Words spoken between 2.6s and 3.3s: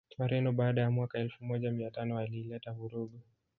vurugu